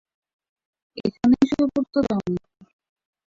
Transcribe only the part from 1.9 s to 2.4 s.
চাও